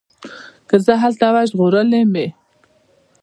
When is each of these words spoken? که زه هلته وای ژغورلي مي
که 0.69 0.75
زه 0.85 0.93
هلته 1.03 1.25
وای 1.33 1.45
ژغورلي 1.51 2.01
مي 2.13 2.27